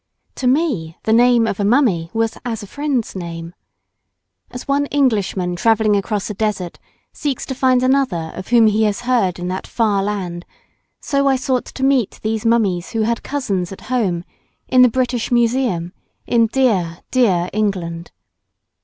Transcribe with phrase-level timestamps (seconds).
[0.33, 3.53] To me the name of a mummy was as a friend's name.
[4.49, 6.79] As one Englishman travelling across a desert
[7.13, 10.43] seeks to find another of whom he has heard in that far land,
[11.01, 14.23] so I sought to meet these mummies who had cousins at home,
[14.67, 15.93] in the British Museum,
[16.25, 18.11] in dear, dear England.